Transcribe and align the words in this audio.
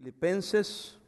Filipenses 0.00 0.98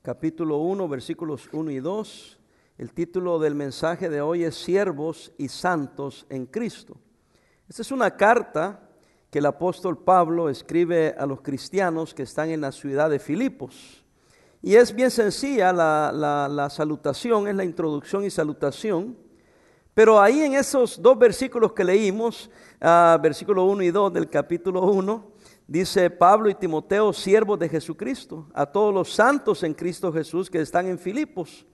capítulo 0.00 0.56
1 0.56 0.88
versículos 0.88 1.50
1 1.52 1.70
y 1.70 1.80
2. 1.80 2.38
El 2.78 2.94
título 2.94 3.38
del 3.38 3.54
mensaje 3.54 4.08
de 4.08 4.22
hoy 4.22 4.44
es 4.44 4.54
Siervos 4.54 5.32
y 5.36 5.48
Santos 5.48 6.24
en 6.30 6.46
Cristo. 6.46 6.96
Esta 7.68 7.82
es 7.82 7.92
una 7.92 8.16
carta 8.16 8.88
que 9.30 9.40
el 9.40 9.44
apóstol 9.44 9.98
Pablo 9.98 10.48
escribe 10.48 11.14
a 11.18 11.26
los 11.26 11.42
cristianos 11.42 12.14
que 12.14 12.22
están 12.22 12.48
en 12.48 12.62
la 12.62 12.72
ciudad 12.72 13.10
de 13.10 13.18
Filipos. 13.18 14.02
Y 14.62 14.76
es 14.76 14.94
bien 14.94 15.10
sencilla 15.10 15.70
la, 15.70 16.68
salutación, 16.70 17.48
es 17.48 17.54
la 17.54 17.64
introducción 17.64 18.24
y 18.24 18.30
salutación. 18.30 19.14
Pero 19.92 20.18
ahí 20.18 20.40
en 20.40 20.54
esos 20.54 21.02
dos 21.02 21.18
versículos 21.18 21.74
que 21.74 21.84
leímos, 21.84 22.48
uh, 22.80 23.20
versículo 23.20 23.66
1 23.66 23.82
y 23.82 23.90
2 23.90 24.10
del 24.10 24.30
capítulo 24.30 24.84
1, 24.90 25.31
dice 25.66 26.10
Pablo 26.10 26.48
y 26.48 26.54
Timoteo, 26.54 27.12
siervos 27.12 27.58
de 27.58 27.68
Jesucristo, 27.68 28.46
a 28.54 28.66
todos 28.66 28.92
los 28.92 29.12
santos 29.12 29.62
en 29.62 29.74
Cristo 29.74 30.12
Jesús 30.12 30.50
que 30.50 30.60
están 30.60 30.86
en 30.86 30.98
Filipos, 30.98 31.66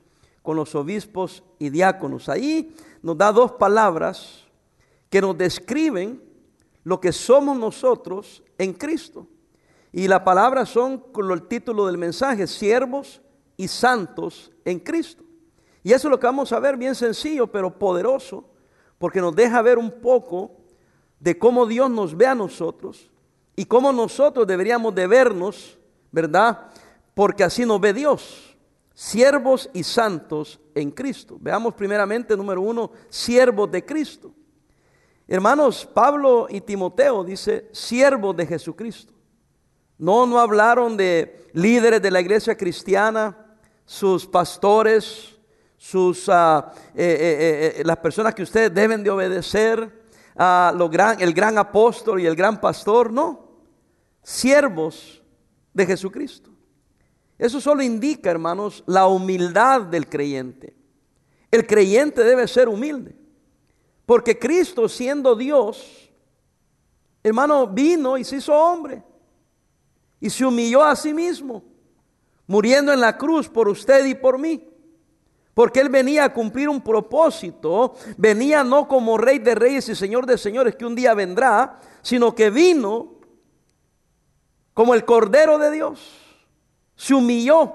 con 0.43 0.57
los 0.57 0.75
obispos 0.75 1.43
y 1.59 1.71
diáconos. 1.71 2.29
Ahí 2.29 2.75
nos 3.03 3.17
da 3.19 3.33
dos 3.33 3.53
palabras 3.53 4.45
que 5.11 5.21
nos 5.21 5.37
describen 5.37 6.23
lo 6.85 7.01
que 7.01 7.13
somos 7.13 7.59
nosotros 7.59 8.43
en 8.57 8.73
Cristo. 8.73 9.27
Y 9.93 10.09
la 10.09 10.23
palabra 10.23 10.67
son 10.67 10.99
con 10.99 11.31
el 11.31 11.43
título 11.43 11.87
del 11.87 11.99
mensaje, 11.99 12.47
siervos 12.47 13.21
y 13.57 13.69
santos 13.69 14.53
en 14.65 14.79
Cristo. 14.79 15.25
Y 15.83 15.93
eso 15.93 16.09
es 16.09 16.11
lo 16.11 16.21
que 16.21 16.27
vamos 16.27 16.53
a 16.53 16.61
ver, 16.61 16.77
bien 16.77 16.95
sencillo, 16.95 17.47
pero 17.47 17.79
poderoso, 17.79 18.45
porque 18.99 19.21
nos 19.21 19.35
deja 19.35 19.63
ver 19.63 19.79
un 19.79 19.91
poco 20.01 20.53
de 21.21 21.39
cómo 21.39 21.67
Dios 21.67 21.91
nos 21.91 22.17
ve 22.17 22.27
a 22.27 22.35
nosotros 22.35 23.11
y 23.59 23.65
cómo 23.65 23.93
nosotros 23.93 24.47
deberíamos 24.47 24.95
de 24.95 25.09
vernos, 25.09 25.77
¿verdad? 26.13 26.69
Porque 27.13 27.43
así 27.43 27.67
nos 27.67 27.81
ve 27.81 27.93
Dios, 27.93 28.57
siervos 28.95 29.69
y 29.73 29.83
santos 29.83 30.61
en 30.77 30.93
Cristo. 30.93 31.39
Veamos 31.41 31.75
primeramente, 31.75 32.37
número 32.37 32.63
uno, 32.63 32.93
siervos 33.09 33.69
de 33.69 33.85
Cristo. 33.85 34.33
Hermanos, 35.27 35.85
Pablo 35.93 36.47
y 36.49 36.61
Timoteo 36.61 37.25
dice, 37.25 37.69
siervos 37.73 38.37
de 38.37 38.47
Jesucristo. 38.47 39.13
No, 39.99 40.25
no 40.25 40.39
hablaron 40.39 40.97
de 40.97 41.49
líderes 41.53 42.01
de 42.01 42.13
la 42.13 42.21
iglesia 42.21 42.57
cristiana, 42.57 43.57
sus 43.85 44.25
pastores, 44.25 45.37
sus, 45.77 46.29
uh, 46.29 46.63
eh, 46.95 47.75
eh, 47.75 47.83
las 47.85 47.97
personas 47.97 48.37
que 48.37 48.45
ustedes 48.45 48.73
deben 48.73 49.03
de 49.03 49.11
obedecer, 49.11 49.99
lo 50.37 50.89
gran, 50.89 51.21
el 51.21 51.35
gran 51.35 51.59
apóstol 51.59 52.21
y 52.21 52.27
el 52.27 52.37
gran 52.37 52.61
pastor, 52.61 53.13
no 53.13 53.48
siervos 54.29 55.23
de 55.73 55.87
Jesucristo. 55.87 56.51
Eso 57.39 57.63
solo 57.63 57.83
indica, 57.83 58.31
hermanos, 58.31 58.85
la 58.87 59.07
humildad 59.07 59.83
del 59.83 60.07
creyente. 60.07 60.77
El 61.51 61.67
creyente 61.67 62.23
debe 62.23 62.47
ser 62.47 62.69
humilde. 62.69 63.17
Porque 64.05 64.39
Cristo, 64.39 64.87
siendo 64.87 65.35
Dios, 65.35 66.11
hermano, 67.23 67.69
vino 67.69 68.19
y 68.19 68.25
se 68.25 68.37
hizo 68.37 68.53
hombre. 68.53 69.03
Y 70.21 70.29
se 70.29 70.45
humilló 70.45 70.85
a 70.85 70.95
sí 70.95 71.15
mismo, 71.15 71.65
muriendo 72.47 72.93
en 72.93 73.01
la 73.01 73.17
cruz 73.17 73.49
por 73.49 73.67
usted 73.67 74.05
y 74.05 74.15
por 74.15 74.39
mí. 74.39 74.69
Porque 75.55 75.81
Él 75.81 75.89
venía 75.89 76.25
a 76.25 76.35
cumplir 76.35 76.69
un 76.69 76.83
propósito. 76.83 77.95
Venía 78.19 78.63
no 78.63 78.87
como 78.87 79.17
rey 79.17 79.39
de 79.39 79.55
reyes 79.55 79.89
y 79.89 79.95
señor 79.95 80.27
de 80.27 80.37
señores 80.37 80.77
que 80.77 80.85
un 80.85 80.95
día 80.95 81.15
vendrá, 81.15 81.81
sino 82.03 82.35
que 82.35 82.51
vino 82.51 83.18
como 84.79 84.95
el 84.95 85.05
Cordero 85.05 85.59
de 85.59 85.73
Dios. 85.73 85.99
Se 86.95 87.13
humilló. 87.13 87.75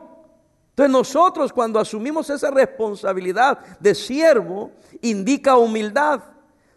Entonces 0.69 0.89
nosotros 0.89 1.51
cuando 1.51 1.77
asumimos 1.77 2.29
esa 2.29 2.49
responsabilidad 2.49 3.59
de 3.81 3.93
siervo, 3.93 4.71
indica 5.01 5.57
humildad. 5.57 6.21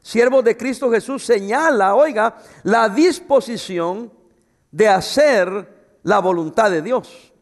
Siervo 0.01 0.43
de 0.43 0.57
Cristo 0.57 0.91
Jesús 0.91 1.25
señala, 1.25 1.95
oiga, 1.95 2.39
la 2.65 2.89
disposición 2.89 4.13
de 4.73 4.89
hacer 4.89 6.01
la 6.03 6.19
voluntad 6.19 6.73
de 6.73 6.83
Dios. 6.83 7.33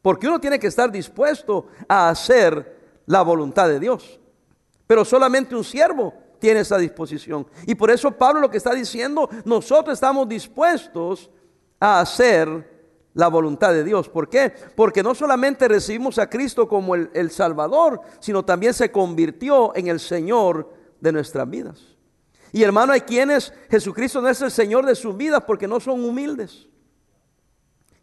Porque 0.00 0.28
uno 0.28 0.38
tiene 0.38 0.60
que 0.60 0.68
estar 0.68 0.92
dispuesto 0.92 1.66
a 1.88 2.08
hacer 2.08 3.00
la 3.06 3.22
voluntad 3.22 3.66
de 3.66 3.80
Dios. 3.80 4.20
Pero 4.86 5.04
solamente 5.04 5.56
un 5.56 5.64
siervo 5.64 6.14
tiene 6.38 6.60
esa 6.60 6.78
disposición. 6.78 7.48
Y 7.66 7.74
por 7.74 7.90
eso 7.90 8.12
Pablo 8.12 8.42
lo 8.42 8.48
que 8.48 8.58
está 8.58 8.72
diciendo, 8.74 9.28
nosotros 9.44 9.94
estamos 9.94 10.28
dispuestos 10.28 11.28
a 11.82 11.98
hacer 11.98 12.70
la 13.12 13.26
voluntad 13.26 13.72
de 13.72 13.82
Dios. 13.82 14.08
¿Por 14.08 14.28
qué? 14.28 14.52
Porque 14.76 15.02
no 15.02 15.16
solamente 15.16 15.66
recibimos 15.66 16.16
a 16.18 16.30
Cristo 16.30 16.68
como 16.68 16.94
el, 16.94 17.10
el, 17.12 17.32
Salvador, 17.32 18.00
sino 18.20 18.44
también 18.44 18.72
se 18.72 18.92
convirtió 18.92 19.74
en 19.74 19.88
el 19.88 19.98
Señor 19.98 20.72
de 21.00 21.10
nuestras 21.10 21.50
vidas. 21.50 21.80
Y 22.52 22.62
hermano, 22.62 22.92
hay 22.92 23.00
quienes 23.00 23.52
Jesucristo 23.68 24.22
no 24.22 24.28
es 24.28 24.40
el 24.42 24.52
Señor 24.52 24.86
de 24.86 24.94
sus 24.94 25.16
vidas 25.16 25.42
porque 25.44 25.66
no 25.66 25.80
son 25.80 26.04
humildes. 26.04 26.68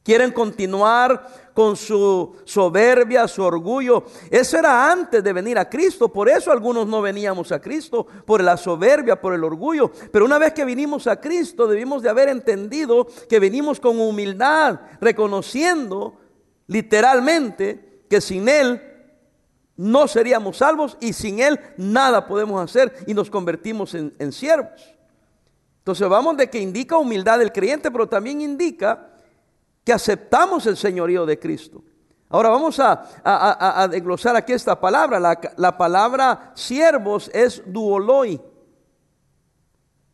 Quieren 0.04 0.32
continuar 0.32 1.52
con 1.54 1.76
su 1.76 2.38
soberbia, 2.46 3.28
su 3.28 3.44
orgullo. 3.44 4.06
Eso 4.32 4.58
era 4.58 4.90
antes 4.90 5.22
de 5.22 5.34
venir 5.34 5.58
a 5.58 5.70
Cristo. 5.70 6.08
Por 6.08 6.30
eso 6.30 6.52
algunos 6.52 6.88
no 6.88 7.02
veníamos 7.02 7.52
a 7.52 7.60
Cristo, 7.60 8.08
por 8.26 8.42
la 8.42 8.56
soberbia, 8.56 9.20
por 9.20 9.34
el 9.34 9.44
orgullo. 9.44 9.92
Pero 10.12 10.24
una 10.24 10.38
vez 10.38 10.54
que 10.54 10.64
vinimos 10.64 11.06
a 11.08 11.20
Cristo, 11.20 11.68
debimos 11.68 12.02
de 12.02 12.10
haber 12.10 12.30
entendido 12.30 13.08
que 13.28 13.40
venimos 13.40 13.80
con 13.80 14.00
humildad, 14.00 14.80
reconociendo 15.02 16.18
literalmente 16.68 18.04
que 18.10 18.22
sin 18.22 18.48
Él 18.48 18.82
no 19.76 20.08
seríamos 20.08 20.58
salvos 20.58 20.98
y 21.02 21.12
sin 21.12 21.40
Él 21.40 21.60
nada 21.76 22.26
podemos 22.26 22.62
hacer 22.64 22.94
y 23.06 23.14
nos 23.14 23.30
convertimos 23.30 23.94
en, 23.96 24.16
en 24.18 24.32
siervos. 24.32 24.96
Entonces 25.80 26.08
vamos 26.08 26.38
de 26.38 26.50
que 26.50 26.60
indica 26.60 26.98
humildad 26.98 27.40
del 27.40 27.52
creyente, 27.52 27.92
pero 27.92 28.08
también 28.08 28.40
indica 28.42 29.10
que 29.90 29.94
aceptamos 29.94 30.68
el 30.68 30.78
señorío 30.78 31.26
de 31.26 31.40
Cristo. 31.40 31.82
Ahora 32.30 32.50
vamos 32.50 32.80
a, 32.80 33.10
a, 33.24 33.88
desglosar 33.88 34.36
aquí 34.36 34.54
esta 34.54 34.80
palabra. 34.80 35.20
La, 35.20 35.42
la, 35.58 35.76
palabra 35.76 36.52
siervos 36.54 37.28
es 37.34 37.64
duoloi, 37.66 38.40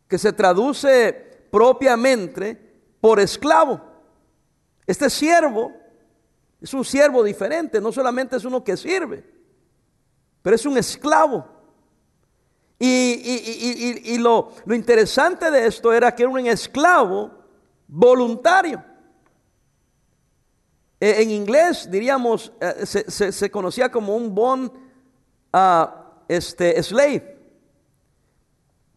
que 0.08 0.16
se 0.16 0.32
traduce 0.32 1.12
propiamente 1.50 2.58
por 3.02 3.20
esclavo. 3.20 3.78
Este 4.86 5.10
siervo 5.10 5.74
es 6.58 6.72
un 6.72 6.82
siervo 6.82 7.22
diferente, 7.22 7.78
no 7.78 7.92
solamente 7.92 8.36
es 8.36 8.46
uno 8.46 8.64
que 8.64 8.78
sirve, 8.78 9.30
pero 10.40 10.56
es 10.56 10.64
un 10.64 10.78
esclavo. 10.78 11.46
Y, 12.78 14.16
lo 14.16 14.52
interesante 14.68 15.50
de 15.50 15.66
esto 15.66 15.92
era 15.92 16.14
que 16.14 16.22
era 16.22 16.32
un 16.32 16.46
esclavo 16.46 17.30
voluntario. 17.86 18.95
Eh, 20.98 21.22
en 21.22 21.30
inglés 21.30 21.90
diríamos, 21.90 22.52
eh, 22.60 22.86
se, 22.86 23.50
conocía 23.50 23.90
como 23.90 24.16
un 24.16 24.34
bond 24.34 24.70
uh, 25.52 25.86
este, 26.26 26.82
slave. 26.82 27.36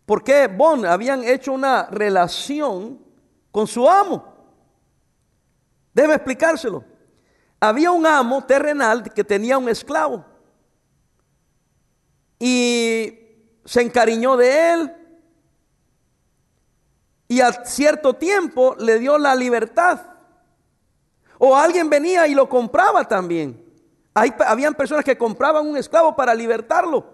¿Por 0.05 0.23
qué 0.23 0.47
bond? 0.47 0.85
Habían 0.85 1.23
hecho 1.23 1.51
una 1.51 1.87
relación 1.87 2.99
con 3.51 3.67
su 3.67 3.87
amo. 3.87 4.25
Debe 5.93 6.15
explicárselo. 6.15 6.83
Había 7.59 7.91
un 7.91 8.05
amo 8.05 8.43
terrenal 8.45 9.03
que 9.13 9.23
tenía 9.23 9.57
un 9.57 9.67
esclavo. 9.67 10.25
Y 12.39 13.19
se 13.65 13.81
encariñó 13.81 14.37
de 14.37 14.71
él. 14.71 14.95
Y 17.27 17.41
a 17.41 17.51
cierto 17.65 18.13
tiempo 18.13 18.75
le 18.79 18.97
dio 18.97 19.17
la 19.17 19.35
libertad. 19.35 20.01
O 21.39 21.55
alguien 21.55 21.89
venía 21.89 22.27
y 22.27 22.35
lo 22.35 22.47
compraba 22.47 23.07
también. 23.07 23.65
Habían 24.13 24.75
personas 24.75 25.03
que 25.03 25.17
compraban 25.17 25.65
un 25.65 25.77
esclavo 25.77 26.15
para 26.15 26.35
libertarlo. 26.35 27.05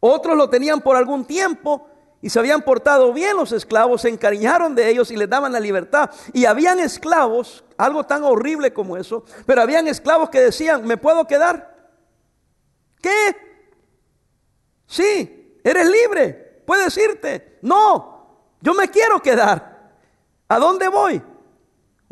Otros 0.00 0.36
lo 0.36 0.50
tenían 0.50 0.80
por 0.80 0.96
algún 0.96 1.24
tiempo 1.24 1.86
y 2.20 2.28
se 2.28 2.38
habían 2.40 2.62
portado 2.62 3.12
bien 3.12 3.36
los 3.36 3.52
esclavos, 3.52 4.02
se 4.02 4.08
encariñaron 4.08 4.74
de 4.74 4.88
ellos 4.88 5.12
y 5.12 5.16
les 5.16 5.30
daban 5.30 5.52
la 5.52 5.60
libertad. 5.60 6.10
Y 6.32 6.44
habían 6.44 6.80
esclavos, 6.80 7.64
algo 7.76 8.04
tan 8.04 8.24
horrible 8.24 8.72
como 8.72 8.96
eso, 8.96 9.24
pero 9.46 9.62
habían 9.62 9.86
esclavos 9.86 10.28
que 10.28 10.40
decían, 10.40 10.84
¿me 10.84 10.96
puedo 10.96 11.24
quedar? 11.26 11.92
¿Qué? 13.00 13.36
Sí, 14.86 15.60
eres 15.62 15.88
libre, 15.88 16.62
puedes 16.66 16.96
irte. 16.96 17.58
No, 17.62 18.48
yo 18.60 18.74
me 18.74 18.88
quiero 18.88 19.20
quedar. 19.20 19.92
¿A 20.48 20.58
dónde 20.58 20.88
voy? 20.88 21.22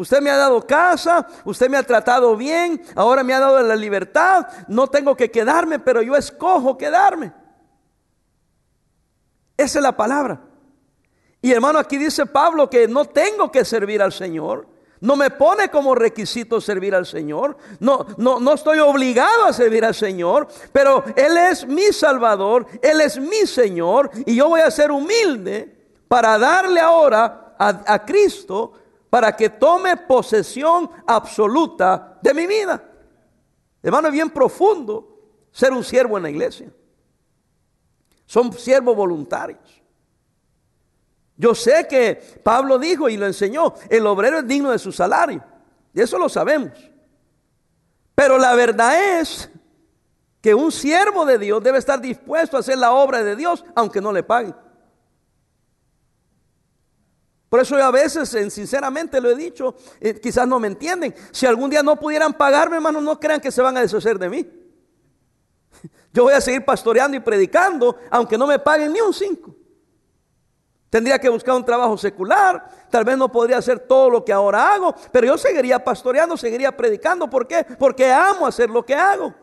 Usted 0.01 0.23
me 0.23 0.31
ha 0.31 0.37
dado 0.39 0.67
casa, 0.67 1.27
usted 1.45 1.69
me 1.69 1.77
ha 1.77 1.83
tratado 1.83 2.35
bien, 2.35 2.81
ahora 2.95 3.23
me 3.23 3.35
ha 3.35 3.39
dado 3.39 3.61
la 3.61 3.77
libertad, 3.77 4.47
no 4.67 4.87
tengo 4.87 5.15
que 5.15 5.31
quedarme, 5.31 5.79
pero 5.79 6.01
yo 6.01 6.17
escojo 6.17 6.79
quedarme. 6.79 7.35
Esa 9.59 9.79
es 9.79 9.83
la 9.83 9.95
palabra. 9.95 10.41
Y 11.43 11.53
hermano, 11.53 11.79
aquí 11.79 11.99
dice 11.99 12.25
Pablo 12.25 12.71
que 12.71 12.89
no 12.89 13.05
tengo 13.05 13.53
que 13.53 13.63
servir 13.63 14.01
al 14.01 14.15
Señor, 14.15 14.69
No 15.03 15.17
me 15.17 15.31
pone 15.31 15.71
como 15.71 15.95
requisito 15.95 16.63
servir 16.63 16.95
al 16.95 17.05
Señor. 17.05 17.59
No, 17.79 18.07
no, 18.17 18.39
no 18.39 18.53
estoy 18.55 18.79
obligado 18.79 19.47
a 19.47 19.53
servir 19.53 19.85
al 19.85 19.95
Señor. 19.95 20.47
Pero 20.73 21.05
Él 21.17 21.39
es 21.39 21.67
mi 21.67 21.93
Salvador. 21.93 22.67
Él 22.83 23.01
es 23.01 23.19
mi 23.19 23.47
Señor. 23.47 24.11
Y 24.27 24.37
yo 24.37 24.51
voy 24.51 24.61
a 24.61 24.71
ser 24.71 24.91
humilde 24.91 25.75
para 26.07 26.39
darle 26.39 26.81
ahora 26.81 27.55
a, 27.59 27.95
a 27.95 28.05
Cristo 28.05 28.75
para 29.11 29.35
que 29.35 29.51
tome 29.51 29.97
posesión 29.97 30.89
absoluta 31.07 32.19
de 32.23 32.33
mi 32.33 32.47
vida. 32.47 32.83
Hermano, 33.83 34.09
es 34.09 34.15
bien 34.15 34.31
profundo 34.31 35.19
ser 35.51 35.73
un 35.73 35.83
siervo 35.83 36.17
en 36.17 36.23
la 36.23 36.31
iglesia. 36.31 36.73
Son 38.25 38.53
siervos 38.53 38.95
voluntarios. 38.95 39.83
Yo 41.37 41.55
sé 41.55 41.89
que 41.89 42.41
Pablo 42.45 42.79
dijo 42.79 43.09
y 43.09 43.17
lo 43.17 43.27
enseñó, 43.27 43.75
el 43.89 44.07
obrero 44.07 44.39
es 44.39 44.47
digno 44.47 44.71
de 44.71 44.79
su 44.79 44.93
salario. 44.93 45.43
Y 45.93 46.01
eso 46.01 46.19
lo 46.19 46.29
sabemos. 46.29 46.73
Pero 48.15 48.39
la 48.39 48.55
verdad 48.55 49.19
es 49.19 49.51
que 50.41 50.55
un 50.55 50.71
siervo 50.71 51.25
de 51.25 51.39
Dios 51.39 51.63
debe 51.63 51.79
estar 51.79 52.01
dispuesto 52.01 52.57
a 52.57 52.61
hacer 52.61 52.79
la 52.79 52.93
obra 52.93 53.25
de 53.25 53.35
Dios 53.35 53.65
aunque 53.75 54.01
no 54.01 54.13
le 54.13 54.23
paguen. 54.23 54.55
Por 57.51 57.59
eso 57.59 57.77
yo 57.77 57.85
a 57.85 57.91
veces, 57.91 58.29
sinceramente 58.55 59.21
lo 59.21 59.29
he 59.29 59.35
dicho, 59.35 59.75
eh, 60.01 60.15
quizás 60.21 60.47
no 60.47 60.61
me 60.61 60.69
entienden. 60.69 61.13
Si 61.33 61.47
algún 61.47 61.69
día 61.69 61.83
no 61.83 61.97
pudieran 61.97 62.33
pagarme, 62.33 62.77
hermano, 62.77 63.01
no 63.01 63.19
crean 63.19 63.41
que 63.41 63.51
se 63.51 63.61
van 63.61 63.77
a 63.77 63.81
deshacer 63.81 64.21
de 64.21 64.31
mí. 64.31 64.49
Yo 66.13 66.23
voy 66.23 66.33
a 66.33 66.41
seguir 66.41 66.65
pastoreando 66.65 67.17
y 67.17 67.21
predicando, 67.21 67.99
aunque 68.09 68.39
no 68.39 68.47
me 68.47 68.61
paguen 68.61 68.93
ni 68.93 69.01
un 69.01 69.13
cinco. 69.13 69.57
Tendría 70.91 71.19
que 71.19 71.29
buscar 71.29 71.57
un 71.57 71.65
trabajo 71.65 71.99
secular, 71.99 72.69
tal 72.89 73.05
vez 73.05 73.19
no 73.19 73.31
podría 73.31 73.59
hacer 73.59 73.81
todo 73.81 74.11
lo 74.11 74.25
que 74.25 74.33
ahora 74.33 74.73
hago, 74.73 74.95
pero 75.11 75.27
yo 75.27 75.37
seguiría 75.37 75.83
pastoreando, 75.83 76.37
seguiría 76.37 76.77
predicando. 76.77 77.29
¿Por 77.29 77.49
qué? 77.49 77.67
Porque 77.79 78.13
amo 78.13 78.47
hacer 78.47 78.71
lo 78.71 78.87
que 78.87 78.95
hago. 78.95 79.35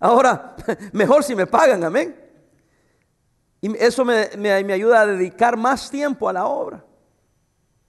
Ahora, 0.00 0.56
mejor 0.92 1.22
si 1.22 1.36
me 1.36 1.46
pagan, 1.46 1.84
amén. 1.84 2.20
Y 3.60 3.76
eso 3.76 4.04
me, 4.04 4.28
me 4.36 4.72
ayuda 4.72 5.02
a 5.02 5.06
dedicar 5.06 5.56
más 5.56 5.88
tiempo 5.88 6.28
a 6.28 6.32
la 6.32 6.46
obra. 6.46 6.84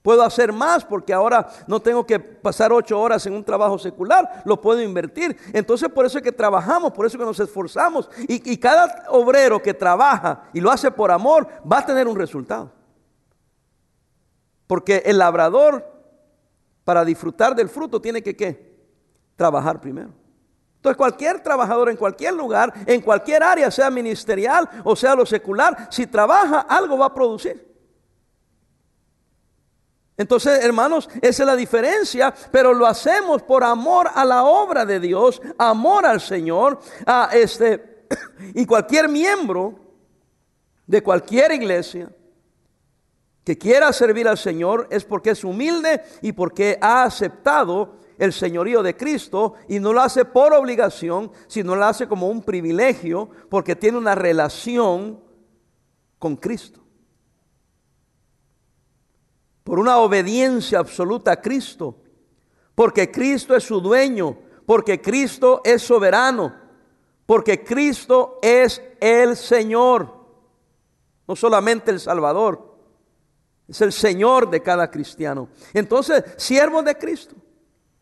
Puedo 0.03 0.21
hacer 0.21 0.51
más 0.51 0.83
porque 0.83 1.13
ahora 1.13 1.47
no 1.65 1.81
tengo 1.81 2.05
que 2.05 2.19
pasar 2.19 2.73
ocho 2.73 2.99
horas 2.99 3.25
en 3.25 3.33
un 3.33 3.43
trabajo 3.43 3.79
secular, 3.79 4.43
lo 4.43 4.59
puedo 4.59 4.81
invertir. 4.81 5.37
Entonces 5.53 5.87
por 5.87 6.05
eso 6.05 6.17
es 6.17 6.23
que 6.23 6.33
trabajamos, 6.33 6.91
por 6.91 7.05
eso 7.05 7.15
es 7.15 7.21
que 7.21 7.25
nos 7.25 7.39
esforzamos. 7.39 8.09
Y, 8.27 8.57
cada 8.57 9.05
obrero 9.09 9.61
que 9.61 9.73
trabaja 9.73 10.43
y 10.53 10.59
lo 10.59 10.71
hace 10.71 10.91
por 10.91 11.09
amor 11.09 11.47
va 11.69 11.79
a 11.79 11.85
tener 11.85 12.05
un 12.05 12.17
resultado. 12.17 12.69
Porque 14.67 15.03
el 15.05 15.17
labrador, 15.17 15.89
para 16.83 17.05
disfrutar 17.05 17.55
del 17.55 17.69
fruto, 17.69 18.01
tiene 18.01 18.21
que 18.21 18.35
¿qué? 18.35 18.75
Trabajar 19.37 19.79
primero. 19.79 20.09
Entonces 20.75 20.97
cualquier 20.97 21.41
trabajador 21.41 21.89
en 21.89 21.95
cualquier 21.95 22.33
lugar, 22.33 22.73
en 22.87 22.99
cualquier 22.99 23.41
área, 23.41 23.71
sea 23.71 23.89
ministerial 23.89 24.69
o 24.83 24.97
sea 24.97 25.15
lo 25.15 25.25
secular, 25.25 25.87
si 25.89 26.07
trabaja, 26.07 26.59
algo 26.59 26.97
va 26.97 27.05
a 27.05 27.13
producir. 27.13 27.72
Entonces, 30.15 30.63
hermanos, 30.63 31.09
esa 31.21 31.43
es 31.43 31.47
la 31.47 31.55
diferencia, 31.55 32.33
pero 32.51 32.73
lo 32.73 32.85
hacemos 32.85 33.41
por 33.41 33.63
amor 33.63 34.09
a 34.13 34.23
la 34.23 34.43
obra 34.43 34.85
de 34.85 34.99
Dios, 34.99 35.41
amor 35.57 36.05
al 36.05 36.21
Señor, 36.21 36.79
a 37.05 37.29
este 37.33 38.05
y 38.53 38.65
cualquier 38.65 39.09
miembro 39.09 39.79
de 40.85 41.01
cualquier 41.01 41.51
iglesia 41.53 42.11
que 43.43 43.57
quiera 43.57 43.91
servir 43.91 44.27
al 44.27 44.37
Señor 44.37 44.87
es 44.91 45.03
porque 45.03 45.31
es 45.31 45.43
humilde 45.43 46.03
y 46.21 46.31
porque 46.31 46.77
ha 46.79 47.03
aceptado 47.03 47.97
el 48.19 48.31
señorío 48.31 48.83
de 48.83 48.95
Cristo 48.95 49.55
y 49.67 49.79
no 49.79 49.91
lo 49.91 50.01
hace 50.01 50.23
por 50.23 50.53
obligación, 50.53 51.31
sino 51.47 51.75
lo 51.75 51.85
hace 51.85 52.07
como 52.07 52.27
un 52.27 52.43
privilegio 52.43 53.29
porque 53.49 53.75
tiene 53.75 53.97
una 53.97 54.13
relación 54.13 55.19
con 56.19 56.35
Cristo 56.35 56.82
por 59.63 59.79
una 59.79 59.97
obediencia 59.97 60.79
absoluta 60.79 61.31
a 61.31 61.41
Cristo, 61.41 61.97
porque 62.75 63.11
Cristo 63.11 63.55
es 63.55 63.63
su 63.63 63.79
dueño, 63.79 64.37
porque 64.65 65.01
Cristo 65.01 65.61
es 65.63 65.81
soberano, 65.81 66.53
porque 67.25 67.63
Cristo 67.63 68.39
es 68.41 68.81
el 68.99 69.35
Señor, 69.37 70.13
no 71.27 71.35
solamente 71.35 71.91
el 71.91 71.99
Salvador, 71.99 72.73
es 73.67 73.79
el 73.81 73.93
Señor 73.93 74.49
de 74.49 74.61
cada 74.61 74.91
cristiano. 74.91 75.47
Entonces, 75.73 76.23
siervo 76.37 76.83
de 76.83 76.97
Cristo, 76.97 77.35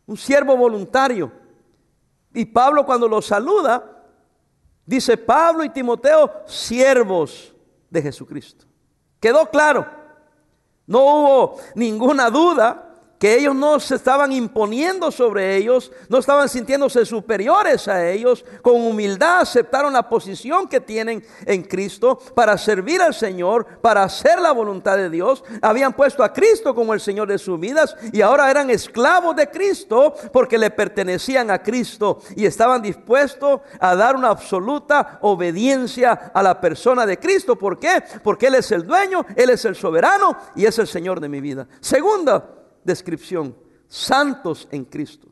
un 0.07 0.17
siervo 0.17 0.57
voluntario. 0.57 1.31
Y 2.33 2.45
Pablo 2.45 2.85
cuando 2.85 3.07
lo 3.07 3.21
saluda, 3.21 4.03
dice 4.85 5.17
Pablo 5.17 5.63
y 5.63 5.69
Timoteo, 5.69 6.31
siervos 6.47 7.53
de 7.89 8.01
Jesucristo. 8.01 8.65
¿Quedó 9.19 9.49
claro? 9.49 10.00
No 10.91 10.99
hubo 10.99 11.59
ninguna 11.75 12.29
duda 12.29 12.77
que 13.21 13.37
ellos 13.37 13.53
no 13.53 13.79
se 13.79 13.93
estaban 13.93 14.31
imponiendo 14.31 15.11
sobre 15.11 15.55
ellos, 15.55 15.91
no 16.09 16.17
estaban 16.17 16.49
sintiéndose 16.49 17.05
superiores 17.05 17.87
a 17.87 18.09
ellos, 18.09 18.43
con 18.63 18.73
humildad 18.81 19.41
aceptaron 19.41 19.93
la 19.93 20.09
posición 20.09 20.67
que 20.67 20.81
tienen 20.81 21.23
en 21.45 21.61
Cristo 21.61 22.17
para 22.33 22.57
servir 22.57 22.99
al 22.99 23.13
Señor, 23.13 23.79
para 23.79 24.01
hacer 24.01 24.41
la 24.41 24.51
voluntad 24.51 24.97
de 24.97 25.11
Dios. 25.11 25.43
Habían 25.61 25.93
puesto 25.93 26.23
a 26.23 26.33
Cristo 26.33 26.73
como 26.73 26.95
el 26.95 26.99
Señor 26.99 27.27
de 27.27 27.37
sus 27.37 27.59
vidas 27.59 27.95
y 28.11 28.21
ahora 28.21 28.49
eran 28.49 28.71
esclavos 28.71 29.35
de 29.35 29.51
Cristo 29.51 30.15
porque 30.33 30.57
le 30.57 30.71
pertenecían 30.71 31.51
a 31.51 31.61
Cristo 31.61 32.21
y 32.35 32.47
estaban 32.47 32.81
dispuestos 32.81 33.61
a 33.79 33.95
dar 33.95 34.15
una 34.15 34.29
absoluta 34.29 35.19
obediencia 35.21 36.31
a 36.33 36.41
la 36.41 36.59
persona 36.59 37.05
de 37.05 37.19
Cristo. 37.19 37.55
¿Por 37.55 37.77
qué? 37.77 38.03
Porque 38.23 38.47
Él 38.47 38.55
es 38.55 38.71
el 38.71 38.87
dueño, 38.87 39.27
Él 39.35 39.51
es 39.51 39.63
el 39.65 39.75
soberano 39.75 40.35
y 40.55 40.65
es 40.65 40.79
el 40.79 40.87
Señor 40.87 41.19
de 41.19 41.29
mi 41.29 41.39
vida. 41.39 41.67
Segunda, 41.81 42.60
descripción, 42.83 43.55
santos 43.87 44.67
en 44.71 44.85
Cristo. 44.85 45.27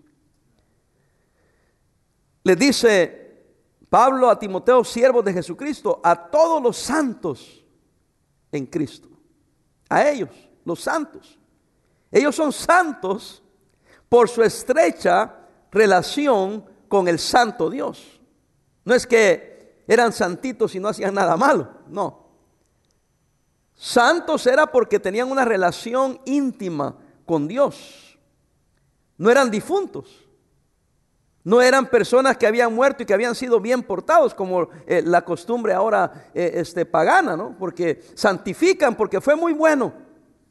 Le 2.44 2.56
dice 2.56 3.30
Pablo 3.90 4.30
a 4.30 4.38
Timoteo, 4.38 4.84
siervo 4.84 5.22
de 5.22 5.34
Jesucristo, 5.34 6.00
a 6.04 6.30
todos 6.30 6.62
los 6.62 6.78
santos 6.78 7.64
en 8.52 8.66
Cristo. 8.66 9.10
A 9.90 10.08
ellos, 10.08 10.30
los 10.64 10.80
santos. 10.80 11.40
Ellos 12.12 12.36
son 12.36 12.52
santos 12.52 13.42
por 14.08 14.30
su 14.30 14.44
estrecha 14.44 15.36
relación 15.72 16.66
con 16.88 17.08
el 17.08 17.20
santo 17.20 17.70
Dios. 17.70 18.20
No 18.86 18.94
es 18.94 19.06
que 19.06 19.84
eran 19.88 20.14
santitos 20.14 20.76
y 20.76 20.80
no 20.80 20.88
hacían 20.88 21.14
nada 21.14 21.36
malo, 21.38 21.70
no. 21.88 22.28
Santos 23.76 24.46
era 24.46 24.68
porque 24.68 25.00
tenían 25.00 25.32
una 25.32 25.46
relación 25.46 26.20
íntima 26.26 26.96
con 27.30 27.48
Dios. 27.48 28.18
No 29.16 29.30
eran 29.30 29.52
difuntos. 29.52 30.28
No 31.44 31.62
eran 31.62 31.88
personas 31.88 32.36
que 32.38 32.48
habían 32.48 32.74
muerto 32.74 33.04
y 33.04 33.06
que 33.06 33.14
habían 33.14 33.36
sido 33.36 33.60
bien 33.60 33.84
portados, 33.84 34.34
como 34.34 34.70
eh, 34.88 35.04
la 35.06 35.24
costumbre 35.24 35.72
ahora 35.74 36.32
eh, 36.34 36.54
este, 36.56 36.88
pagana, 36.88 37.38
¿no? 37.38 37.56
Porque 37.56 38.02
santifican, 38.16 38.96
porque 38.96 39.22
fue 39.22 39.36
muy 39.36 39.54
bueno. 39.54 39.94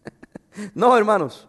no, 0.75 0.97
hermanos. 0.97 1.49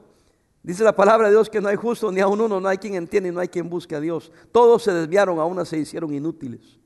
Dice 0.64 0.84
la 0.84 0.96
palabra 0.96 1.28
de 1.28 1.34
Dios 1.34 1.48
que 1.48 1.62
no 1.62 1.70
hay 1.70 1.76
justo 1.76 2.12
ni 2.12 2.22
a 2.22 2.28
uno, 2.28 2.48
no 2.48 2.68
hay 2.68 2.80
quien 2.80 2.96
entiende 2.96 3.30
y 3.30 3.32
no 3.32 3.40
hay 3.40 3.50
quien 3.50 3.70
busque 3.70 3.96
a 3.96 4.00
Dios. 4.00 4.32
Todos 4.52 4.82
se 4.82 4.92
desviaron, 4.92 5.38
a 5.38 5.46
una 5.46 5.64
se 5.64 5.78
hicieron 5.78 6.12
inútiles. 6.12 6.80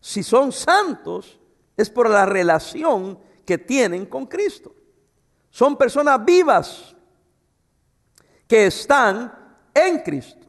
Si 0.00 0.22
son 0.22 0.52
santos, 0.52 1.38
es 1.76 1.90
por 1.90 2.08
la 2.08 2.24
relación 2.24 3.18
que 3.44 3.58
tienen 3.58 4.06
con 4.06 4.24
Cristo. 4.24 4.74
Son 5.50 5.76
personas 5.76 6.24
vivas, 6.24 6.96
que 8.48 8.66
están 8.66 9.32
en 9.74 9.98
Cristo, 10.00 10.46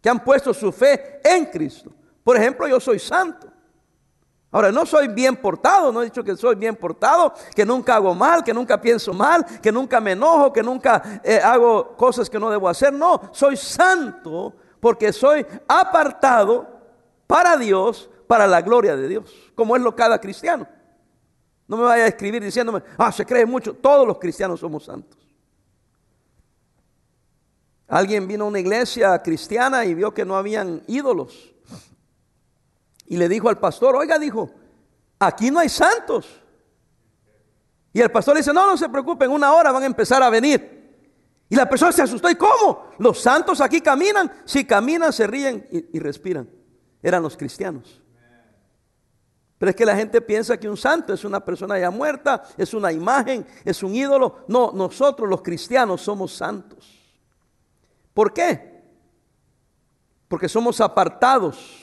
que 0.00 0.10
han 0.10 0.22
puesto 0.22 0.52
su 0.52 0.70
fe 0.70 1.20
en 1.24 1.46
Cristo. 1.46 1.90
Por 2.22 2.36
ejemplo, 2.36 2.68
yo 2.68 2.78
soy 2.78 2.98
santo. 2.98 3.48
Ahora, 4.50 4.70
no 4.70 4.84
soy 4.84 5.08
bien 5.08 5.34
portado, 5.34 5.90
no 5.90 6.02
he 6.02 6.04
dicho 6.04 6.22
que 6.22 6.36
soy 6.36 6.56
bien 6.56 6.76
portado, 6.76 7.32
que 7.56 7.64
nunca 7.64 7.94
hago 7.94 8.14
mal, 8.14 8.44
que 8.44 8.52
nunca 8.52 8.78
pienso 8.78 9.14
mal, 9.14 9.46
que 9.62 9.72
nunca 9.72 9.98
me 9.98 10.12
enojo, 10.12 10.52
que 10.52 10.62
nunca 10.62 11.20
eh, 11.24 11.40
hago 11.42 11.96
cosas 11.96 12.28
que 12.28 12.38
no 12.38 12.50
debo 12.50 12.68
hacer. 12.68 12.92
No, 12.92 13.18
soy 13.32 13.56
santo 13.56 14.54
porque 14.78 15.10
soy 15.10 15.46
apartado 15.66 16.68
para 17.26 17.56
Dios, 17.56 18.10
para 18.26 18.46
la 18.46 18.60
gloria 18.60 18.94
de 18.94 19.08
Dios, 19.08 19.32
como 19.54 19.74
es 19.74 19.80
lo 19.80 19.96
cada 19.96 20.20
cristiano. 20.20 20.68
No 21.66 21.78
me 21.78 21.84
vaya 21.84 22.04
a 22.04 22.08
escribir 22.08 22.42
diciéndome, 22.42 22.82
ah, 22.98 23.10
se 23.10 23.24
cree 23.24 23.46
mucho, 23.46 23.72
todos 23.72 24.06
los 24.06 24.18
cristianos 24.18 24.60
somos 24.60 24.84
santos. 24.84 25.21
Alguien 27.92 28.26
vino 28.26 28.44
a 28.44 28.48
una 28.48 28.58
iglesia 28.58 29.18
cristiana 29.18 29.84
y 29.84 29.92
vio 29.92 30.14
que 30.14 30.24
no 30.24 30.34
habían 30.34 30.82
ídolos. 30.86 31.52
Y 33.04 33.18
le 33.18 33.28
dijo 33.28 33.50
al 33.50 33.58
pastor, 33.58 33.94
oiga, 33.94 34.18
dijo, 34.18 34.50
aquí 35.18 35.50
no 35.50 35.58
hay 35.58 35.68
santos. 35.68 36.26
Y 37.92 38.00
el 38.00 38.10
pastor 38.10 38.32
le 38.32 38.40
dice, 38.40 38.54
no, 38.54 38.64
no 38.64 38.78
se 38.78 38.88
preocupen, 38.88 39.30
una 39.30 39.52
hora 39.52 39.72
van 39.72 39.82
a 39.82 39.86
empezar 39.86 40.22
a 40.22 40.30
venir. 40.30 41.04
Y 41.50 41.54
la 41.54 41.68
persona 41.68 41.92
se 41.92 42.00
asustó. 42.00 42.30
¿Y 42.30 42.34
cómo? 42.34 42.92
Los 42.96 43.20
santos 43.20 43.60
aquí 43.60 43.82
caminan. 43.82 44.40
Si 44.46 44.64
caminan, 44.64 45.12
se 45.12 45.26
ríen 45.26 45.68
y, 45.70 45.98
y 45.98 46.00
respiran. 46.00 46.48
Eran 47.02 47.22
los 47.22 47.36
cristianos. 47.36 48.00
Pero 49.58 49.68
es 49.68 49.76
que 49.76 49.84
la 49.84 49.96
gente 49.96 50.22
piensa 50.22 50.56
que 50.56 50.66
un 50.66 50.78
santo 50.78 51.12
es 51.12 51.26
una 51.26 51.44
persona 51.44 51.78
ya 51.78 51.90
muerta, 51.90 52.42
es 52.56 52.72
una 52.72 52.90
imagen, 52.90 53.46
es 53.66 53.82
un 53.82 53.94
ídolo. 53.94 54.46
No, 54.48 54.72
nosotros 54.72 55.28
los 55.28 55.42
cristianos 55.42 56.00
somos 56.00 56.32
santos. 56.32 57.01
¿Por 58.14 58.32
qué? 58.32 58.82
Porque 60.28 60.48
somos 60.48 60.80
apartados. 60.80 61.78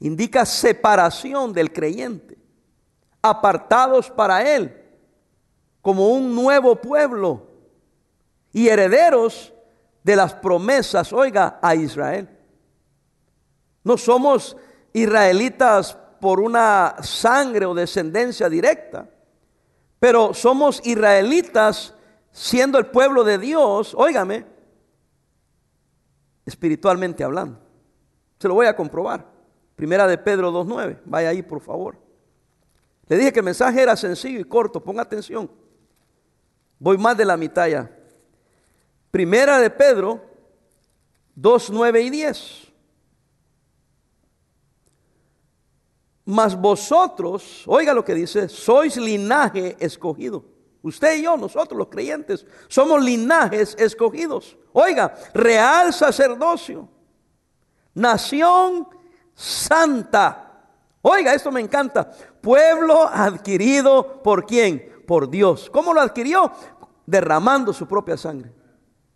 Indica 0.00 0.44
separación 0.44 1.52
del 1.52 1.72
creyente. 1.72 2.38
Apartados 3.22 4.10
para 4.10 4.42
Él. 4.54 4.82
Como 5.80 6.08
un 6.08 6.34
nuevo 6.34 6.76
pueblo. 6.76 7.46
Y 8.52 8.68
herederos 8.68 9.52
de 10.02 10.16
las 10.16 10.34
promesas, 10.34 11.12
oiga, 11.12 11.58
a 11.60 11.74
Israel. 11.74 12.28
No 13.82 13.96
somos 13.96 14.56
israelitas 14.92 15.96
por 16.20 16.40
una 16.40 16.96
sangre 17.02 17.66
o 17.66 17.74
descendencia 17.74 18.48
directa, 18.48 19.08
pero 19.98 20.32
somos 20.32 20.80
israelitas 20.86 21.94
siendo 22.30 22.78
el 22.78 22.86
pueblo 22.86 23.24
de 23.24 23.38
Dios, 23.38 23.94
óigame, 23.94 24.46
espiritualmente 26.44 27.24
hablando. 27.24 27.58
Se 28.38 28.48
lo 28.48 28.54
voy 28.54 28.66
a 28.66 28.76
comprobar. 28.76 29.26
Primera 29.76 30.06
de 30.06 30.18
Pedro 30.18 30.52
2.9, 30.52 31.00
vaya 31.04 31.30
ahí 31.30 31.42
por 31.42 31.60
favor. 31.60 31.98
Le 33.06 33.16
dije 33.16 33.32
que 33.32 33.40
el 33.40 33.44
mensaje 33.44 33.82
era 33.82 33.96
sencillo 33.96 34.40
y 34.40 34.44
corto, 34.44 34.82
ponga 34.82 35.02
atención. 35.02 35.50
Voy 36.78 36.96
más 36.98 37.16
de 37.16 37.24
la 37.24 37.36
mitad 37.36 37.66
ya. 37.66 37.90
Primera 39.10 39.58
de 39.58 39.70
Pedro 39.70 40.22
2, 41.34 41.70
9 41.70 42.02
y 42.02 42.10
10. 42.10 42.72
Mas 46.26 46.58
vosotros, 46.58 47.64
oiga 47.66 47.92
lo 47.92 48.04
que 48.04 48.14
dice, 48.14 48.48
sois 48.48 48.96
linaje 48.96 49.76
escogido. 49.78 50.53
Usted 50.84 51.16
y 51.16 51.22
yo, 51.22 51.38
nosotros 51.38 51.78
los 51.78 51.88
creyentes, 51.88 52.44
somos 52.68 53.02
linajes 53.02 53.74
escogidos. 53.78 54.54
Oiga, 54.74 55.14
real 55.32 55.94
sacerdocio, 55.94 56.86
nación 57.94 58.86
santa. 59.34 60.68
Oiga, 61.00 61.32
esto 61.32 61.50
me 61.50 61.62
encanta. 61.62 62.10
Pueblo 62.38 63.08
adquirido 63.08 64.22
por 64.22 64.44
quién? 64.44 65.02
Por 65.06 65.30
Dios. 65.30 65.70
¿Cómo 65.70 65.94
lo 65.94 66.02
adquirió? 66.02 66.52
Derramando 67.06 67.72
su 67.72 67.88
propia 67.88 68.18
sangre. 68.18 68.52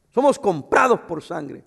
Somos 0.08 0.38
comprados 0.38 1.00
por 1.00 1.22
sangre. 1.22 1.64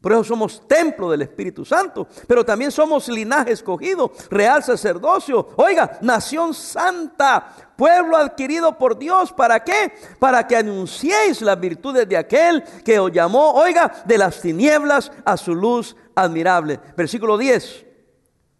Por 0.00 0.12
eso 0.12 0.24
somos 0.24 0.66
templo 0.66 1.10
del 1.10 1.22
Espíritu 1.22 1.62
Santo, 1.62 2.06
pero 2.26 2.42
también 2.42 2.70
somos 2.70 3.06
linaje 3.08 3.52
escogido, 3.52 4.10
real 4.30 4.62
sacerdocio, 4.62 5.50
oiga, 5.56 5.98
nación 6.00 6.54
santa, 6.54 7.74
pueblo 7.76 8.16
adquirido 8.16 8.78
por 8.78 8.98
Dios. 8.98 9.30
¿Para 9.30 9.62
qué? 9.62 9.92
Para 10.18 10.46
que 10.46 10.56
anunciéis 10.56 11.42
las 11.42 11.60
virtudes 11.60 12.08
de 12.08 12.16
aquel 12.16 12.62
que 12.82 12.98
os 12.98 13.12
llamó, 13.12 13.52
oiga, 13.52 13.92
de 14.06 14.16
las 14.16 14.40
tinieblas 14.40 15.12
a 15.22 15.36
su 15.36 15.54
luz 15.54 15.94
admirable. 16.14 16.80
Versículo 16.96 17.36
10. 17.36 17.86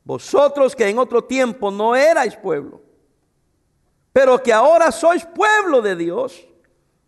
Vosotros 0.04 0.76
que 0.76 0.88
en 0.88 0.98
otro 0.98 1.24
tiempo 1.24 1.70
no 1.70 1.96
erais 1.96 2.36
pueblo, 2.36 2.82
pero 4.12 4.42
que 4.42 4.52
ahora 4.52 4.92
sois 4.92 5.24
pueblo 5.24 5.80
de 5.80 5.96
Dios 5.96 6.49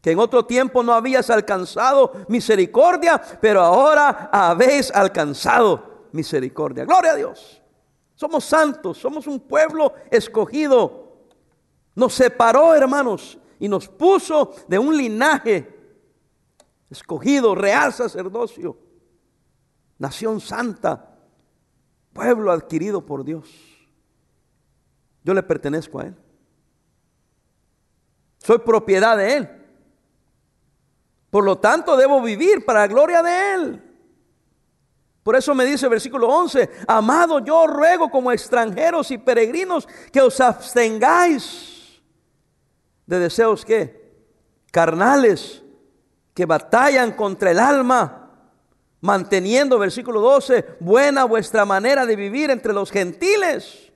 que 0.03 0.11
en 0.11 0.19
otro 0.19 0.45
tiempo 0.45 0.83
no 0.83 0.93
habías 0.93 1.31
alcanzado 1.31 2.13
misericordia, 2.27 3.23
pero 3.41 3.61
ahora 3.61 4.29
habéis 4.33 4.91
alcanzado 4.91 6.09
misericordia. 6.11 6.85
Gloria 6.85 7.13
a 7.13 7.17
Dios. 7.17 7.63
Somos 8.17 8.45
santos, 8.45 8.99
somos 8.99 9.29
un 9.29 9.39
pueblo 9.39 9.95
escogido. 10.11 11.21
Nos 11.95 12.15
separó, 12.15 12.75
hermanos, 12.75 13.39
y 13.61 13.69
nos 13.69 13.89
puso 13.89 14.53
de 14.67 14.77
un 14.77 14.97
linaje 14.97 15.73
escogido, 16.91 17.55
real 17.55 17.93
sacerdocio, 17.93 18.77
nación 19.99 20.41
santa, 20.41 21.17
pueblo 22.13 22.51
adquirido 22.51 23.07
por 23.07 23.23
Dios. 23.23 23.49
Yo 25.23 25.33
le 25.33 25.45
pertenezco 25.45 26.01
a 26.01 26.07
Él. 26.07 26.17
Soy 28.39 28.59
propiedad 28.59 29.17
de 29.17 29.37
Él. 29.37 29.62
Por 31.33 31.45
lo 31.45 31.57
tanto, 31.57 31.97
debo 31.97 32.21
vivir 32.21 32.63
para 32.63 32.81
la 32.81 32.89
gloria 32.89 33.23
de 33.23 33.55
Él. 33.55 33.83
Por 35.23 35.35
eso 35.35 35.55
me 35.55 35.65
dice 35.65 35.87
el 35.87 35.91
versículo 35.91 36.29
11, 36.29 36.69
amado, 36.87 37.39
yo 37.39 37.67
ruego 37.67 38.11
como 38.11 38.31
extranjeros 38.31 39.11
y 39.11 39.17
peregrinos 39.17 39.89
que 40.13 40.21
os 40.21 40.39
abstengáis 40.43 42.03
de 43.07 43.19
deseos 43.19 43.65
carnales 44.71 45.63
que 46.35 46.45
batallan 46.45 47.13
contra 47.13 47.53
el 47.53 47.61
alma, 47.61 48.31
manteniendo, 49.01 49.79
versículo 49.79 50.21
12, 50.21 50.77
buena 50.81 51.25
vuestra 51.25 51.65
manera 51.65 52.05
de 52.05 52.15
vivir 52.15 52.51
entre 52.51 52.75
los 52.75 52.91
gentiles 52.91 53.91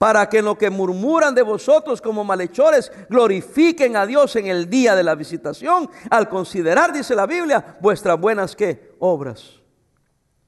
para 0.00 0.30
que 0.30 0.40
lo 0.40 0.56
que 0.56 0.70
murmuran 0.70 1.34
de 1.34 1.42
vosotros 1.42 2.00
como 2.00 2.24
malhechores 2.24 2.90
glorifiquen 3.10 3.96
a 3.96 4.06
Dios 4.06 4.34
en 4.36 4.46
el 4.46 4.70
día 4.70 4.94
de 4.94 5.02
la 5.02 5.14
visitación, 5.14 5.90
al 6.08 6.26
considerar, 6.30 6.90
dice 6.90 7.14
la 7.14 7.26
Biblia, 7.26 7.76
vuestras 7.82 8.18
buenas 8.18 8.56
¿qué? 8.56 8.94
obras. 8.98 9.60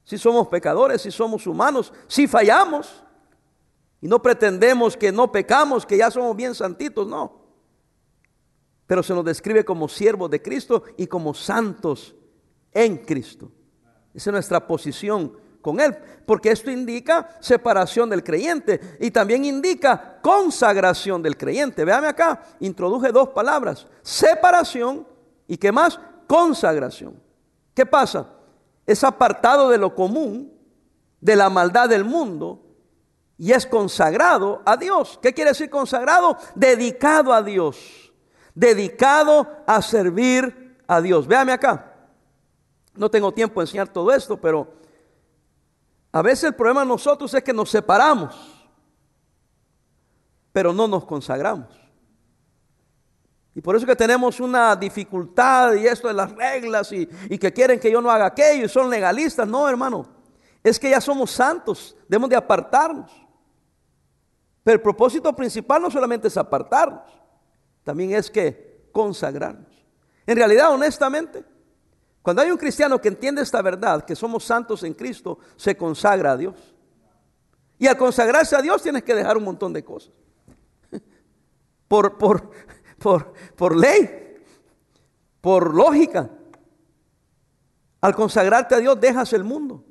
Si 0.03 0.17
somos 0.17 0.47
pecadores, 0.47 1.03
si 1.03 1.11
somos 1.11 1.45
humanos, 1.45 1.93
si 2.07 2.25
fallamos, 2.25 3.03
y 4.01 4.07
no 4.07 4.23
pretendemos 4.23 4.97
que 4.97 5.11
no 5.11 5.31
pecamos, 5.31 5.85
que 5.85 5.97
ya 5.97 6.09
somos 6.09 6.35
bien 6.35 6.55
santitos, 6.55 7.05
no. 7.05 7.43
Pero 8.87 9.03
se 9.03 9.13
nos 9.13 9.23
describe 9.23 9.63
como 9.63 9.87
siervos 9.87 10.31
de 10.31 10.41
Cristo 10.41 10.81
y 10.97 11.05
como 11.05 11.35
santos 11.35 12.15
en 12.71 12.97
Cristo. 12.97 13.51
Esa 14.15 14.31
es 14.31 14.33
nuestra 14.33 14.65
posición 14.65 15.42
con 15.63 15.79
Él, 15.79 15.97
porque 16.27 16.51
esto 16.51 16.69
indica 16.69 17.29
separación 17.39 18.09
del 18.09 18.23
creyente 18.23 18.97
y 18.99 19.09
también 19.09 19.45
indica 19.45 20.19
consagración 20.21 21.23
del 21.23 21.37
creyente. 21.37 21.83
Véame 21.83 22.07
acá, 22.07 22.43
introduje 22.59 23.11
dos 23.11 23.29
palabras, 23.29 23.87
separación 24.03 25.07
y 25.47 25.57
qué 25.57 25.71
más, 25.71 25.99
consagración. 26.27 27.19
¿Qué 27.73 27.85
pasa? 27.87 28.27
Es 28.85 29.03
apartado 29.03 29.69
de 29.69 29.79
lo 29.79 29.95
común, 29.95 30.53
de 31.19 31.35
la 31.35 31.49
maldad 31.49 31.89
del 31.89 32.03
mundo 32.03 32.61
y 33.37 33.53
es 33.53 33.65
consagrado 33.65 34.61
a 34.65 34.77
Dios. 34.77 35.17
¿Qué 35.21 35.33
quiere 35.33 35.51
decir 35.51 35.69
consagrado? 35.69 36.37
Dedicado 36.53 37.33
a 37.33 37.41
Dios, 37.41 38.13
dedicado 38.53 39.47
a 39.65 39.81
servir 39.81 40.77
a 40.85 41.01
Dios. 41.01 41.25
Véame 41.25 41.53
acá. 41.53 41.89
No 42.95 43.09
tengo 43.09 43.31
tiempo 43.31 43.59
de 43.59 43.63
enseñar 43.63 43.87
todo 43.87 44.11
esto, 44.11 44.39
pero 44.39 44.82
a 46.13 46.21
veces 46.21 46.43
el 46.43 46.53
problema 46.53 46.81
de 46.81 46.87
nosotros 46.87 47.33
es 47.33 47.43
que 47.43 47.51
nos 47.51 47.71
separamos, 47.71 48.35
pero 50.51 50.71
no 50.71 50.87
nos 50.87 51.05
consagramos. 51.05 51.67
Y 53.55 53.61
por 53.61 53.75
eso 53.75 53.85
que 53.85 53.95
tenemos 53.95 54.39
una 54.39 54.75
dificultad 54.75 55.73
y 55.73 55.87
esto 55.87 56.07
de 56.07 56.13
las 56.13 56.31
reglas 56.31 56.91
y, 56.91 57.09
y, 57.29 57.37
que 57.39 57.51
quieren 57.51 57.79
que 57.79 57.91
yo 57.91 57.99
no 57.99 58.11
haga 58.11 58.27
aquello 58.27 58.65
y 58.65 58.69
son 58.69 58.91
legalistas. 58.91 59.47
No, 59.47 59.67
hermano, 59.67 60.05
es 60.63 60.79
que 60.79 60.91
ya 60.91 61.01
somos 61.01 61.31
santos, 61.31 61.95
debemos 62.07 62.29
de 62.29 62.35
apartarnos. 62.35 63.11
Pero 64.63 64.75
el 64.75 64.81
propósito 64.81 65.35
principal 65.35 65.81
no 65.81 65.89
solamente 65.89 66.27
es 66.27 66.37
apartarnos, 66.37 67.11
también 67.83 68.13
es 68.13 68.29
que 68.29 68.87
consagrarnos. 68.91 69.73
En 70.27 70.37
realidad, 70.37 70.71
honestamente, 70.71 71.43
cuando 72.23 72.41
hay 72.41 72.49
un 72.49 72.57
cristiano 72.57 72.99
que 72.99 73.09
entiende 73.09 73.41
esta 73.41 73.61
verdad, 73.61 74.05
que 74.05 74.15
somos 74.15 74.45
santos 74.45 74.81
en 74.83 74.93
Cristo, 74.93 75.39
se 75.57 75.75
consagra 75.75 76.31
a 76.31 76.37
Dios. 76.37 76.55
Y 77.77 77.85
al 77.85 77.97
consagrarse 77.97 78.55
a 78.55 78.61
Dios 78.61 78.81
tienes 78.81 79.03
que 79.03 79.13
dejar 79.13 79.35
un 79.37 79.43
montón 79.43 79.73
de 79.73 79.83
cosas. 79.83 80.13
Por, 81.89 82.17
por, 82.17 82.49
por, 82.97 83.33
por 83.55 83.75
ley, 83.75 84.39
por 85.41 85.75
lógica. 85.75 86.29
Al 87.99 88.15
consagrarte 88.15 88.73
a 88.73 88.79
Dios 88.79 88.99
dejas 88.99 89.33
el 89.33 89.43
mundo. 89.43 89.85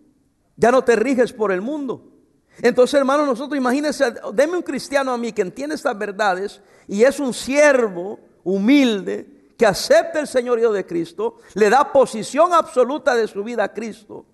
Ya 0.56 0.72
no 0.72 0.82
te 0.82 0.96
riges 0.96 1.32
por 1.32 1.52
el 1.52 1.60
mundo. 1.60 2.12
Entonces, 2.60 2.94
hermano, 2.98 3.24
nosotros 3.24 3.56
imagínense, 3.56 4.12
deme 4.34 4.56
un 4.56 4.62
cristiano 4.62 5.12
a 5.12 5.18
mí 5.18 5.32
que 5.32 5.42
entiende 5.42 5.76
estas 5.76 5.96
verdades 5.96 6.60
y 6.88 7.04
es 7.04 7.20
un 7.20 7.32
siervo 7.32 8.18
humilde, 8.42 9.31
que 9.62 9.66
acepta 9.68 10.18
el 10.18 10.26
señorío 10.26 10.72
de 10.72 10.84
Cristo, 10.84 11.36
le 11.54 11.70
da 11.70 11.92
posición 11.92 12.52
absoluta 12.52 13.14
de 13.14 13.28
su 13.28 13.44
vida 13.44 13.62
a 13.62 13.72
Cristo, 13.72 14.26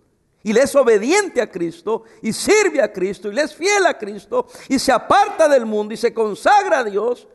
y 0.43 0.55
le 0.55 0.63
es 0.63 0.75
obediente 0.75 1.43
a 1.43 1.51
Cristo, 1.51 2.05
y 2.23 2.33
sirve 2.33 2.81
a 2.81 2.91
Cristo, 2.91 3.29
y 3.29 3.35
le 3.35 3.43
es 3.43 3.55
fiel 3.55 3.85
a 3.85 3.99
Cristo, 3.99 4.47
y 4.71 4.79
se 4.79 4.91
aparta 4.91 5.47
del 5.47 5.67
mundo 5.67 5.93
y 5.93 5.99
se 5.99 6.15
consagra 6.15 6.79
a 6.79 6.85
Dios, 6.85 7.29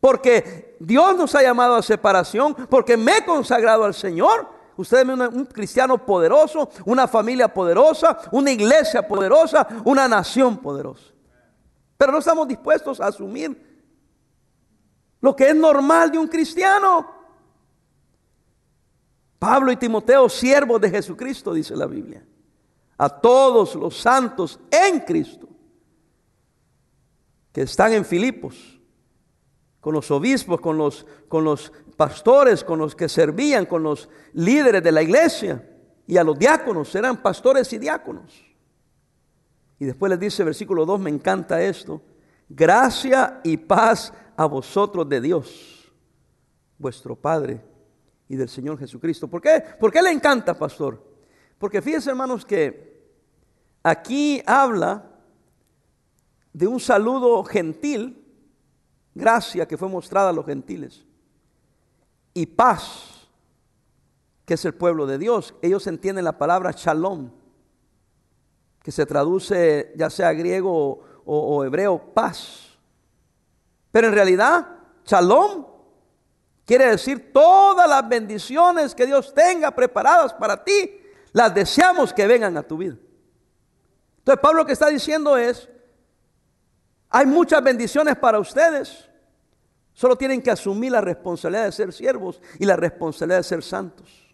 Porque 0.00 0.76
Dios 0.80 1.16
nos 1.16 1.34
ha 1.34 1.42
llamado 1.42 1.76
a 1.76 1.82
separación, 1.82 2.54
porque 2.68 2.98
me 2.98 3.16
he 3.16 3.24
consagrado 3.24 3.84
al 3.84 3.94
Señor. 3.94 4.46
Usted 4.76 4.98
es 4.98 5.08
un 5.08 5.46
cristiano 5.46 6.04
poderoso, 6.04 6.68
una 6.84 7.08
familia 7.08 7.48
poderosa, 7.48 8.18
una 8.32 8.50
iglesia 8.50 9.08
poderosa, 9.08 9.66
una 9.86 10.06
nación 10.06 10.58
poderosa. 10.58 11.06
Pero 11.96 12.12
no 12.12 12.18
estamos 12.18 12.46
dispuestos 12.46 13.00
a 13.00 13.06
asumir 13.06 13.70
lo 15.22 15.34
que 15.34 15.48
es 15.48 15.56
normal 15.56 16.10
de 16.10 16.18
un 16.18 16.28
cristiano. 16.28 17.19
Pablo 19.40 19.72
y 19.72 19.76
Timoteo, 19.76 20.28
siervos 20.28 20.82
de 20.82 20.90
Jesucristo, 20.90 21.54
dice 21.54 21.74
la 21.74 21.86
Biblia. 21.86 22.22
A 22.98 23.08
todos 23.08 23.74
los 23.74 23.96
santos 23.96 24.60
en 24.70 25.00
Cristo 25.00 25.48
que 27.50 27.62
están 27.62 27.94
en 27.94 28.04
Filipos, 28.04 28.78
con 29.80 29.94
los 29.94 30.10
obispos, 30.10 30.60
con 30.60 30.76
los, 30.76 31.06
con 31.26 31.42
los 31.42 31.72
pastores, 31.96 32.62
con 32.62 32.78
los 32.78 32.94
que 32.94 33.08
servían, 33.08 33.64
con 33.64 33.82
los 33.82 34.10
líderes 34.34 34.82
de 34.82 34.92
la 34.92 35.02
iglesia 35.02 35.66
y 36.06 36.18
a 36.18 36.22
los 36.22 36.38
diáconos, 36.38 36.94
eran 36.94 37.22
pastores 37.22 37.72
y 37.72 37.78
diáconos. 37.78 38.44
Y 39.78 39.86
después 39.86 40.10
les 40.10 40.20
dice, 40.20 40.44
versículo 40.44 40.84
2, 40.84 41.00
me 41.00 41.08
encanta 41.08 41.62
esto, 41.62 42.02
gracia 42.46 43.40
y 43.42 43.56
paz 43.56 44.12
a 44.36 44.44
vosotros 44.44 45.08
de 45.08 45.22
Dios, 45.22 45.90
vuestro 46.76 47.16
Padre 47.16 47.69
y 48.30 48.36
del 48.36 48.48
Señor 48.48 48.78
Jesucristo. 48.78 49.26
¿Por 49.26 49.42
qué? 49.42 49.60
¿Por 49.80 49.90
qué 49.90 50.00
le 50.00 50.12
encanta, 50.12 50.56
pastor? 50.56 51.04
Porque 51.58 51.82
fíjense, 51.82 52.10
hermanos, 52.10 52.46
que 52.46 53.10
aquí 53.82 54.40
habla 54.46 55.10
de 56.52 56.68
un 56.68 56.78
saludo 56.78 57.42
gentil, 57.42 58.24
gracia 59.16 59.66
que 59.66 59.76
fue 59.76 59.88
mostrada 59.88 60.30
a 60.30 60.32
los 60.32 60.46
gentiles, 60.46 61.04
y 62.32 62.46
paz, 62.46 63.28
que 64.44 64.54
es 64.54 64.64
el 64.64 64.74
pueblo 64.74 65.06
de 65.06 65.18
Dios. 65.18 65.56
Ellos 65.60 65.88
entienden 65.88 66.24
la 66.24 66.38
palabra 66.38 66.70
shalom, 66.70 67.32
que 68.80 68.92
se 68.92 69.06
traduce 69.06 69.92
ya 69.96 70.08
sea 70.08 70.32
griego 70.34 71.02
o, 71.24 71.56
o 71.56 71.64
hebreo, 71.64 72.14
paz. 72.14 72.78
Pero 73.90 74.06
en 74.06 74.14
realidad, 74.14 74.68
shalom 75.04 75.66
quiere 76.70 76.86
decir 76.88 77.32
todas 77.32 77.88
las 77.88 78.08
bendiciones 78.08 78.94
que 78.94 79.04
Dios 79.04 79.34
tenga 79.34 79.72
preparadas 79.72 80.32
para 80.32 80.62
ti, 80.62 81.02
las 81.32 81.52
deseamos 81.52 82.12
que 82.12 82.28
vengan 82.28 82.56
a 82.56 82.62
tu 82.62 82.76
vida. 82.76 82.94
Entonces 84.18 84.40
Pablo 84.40 84.58
lo 84.60 84.66
que 84.66 84.74
está 84.74 84.86
diciendo 84.86 85.36
es, 85.36 85.68
hay 87.08 87.26
muchas 87.26 87.60
bendiciones 87.60 88.14
para 88.14 88.38
ustedes, 88.38 89.10
solo 89.92 90.14
tienen 90.14 90.40
que 90.40 90.52
asumir 90.52 90.92
la 90.92 91.00
responsabilidad 91.00 91.64
de 91.64 91.72
ser 91.72 91.92
siervos 91.92 92.40
y 92.60 92.64
la 92.64 92.76
responsabilidad 92.76 93.38
de 93.38 93.42
ser 93.42 93.64
santos. 93.64 94.29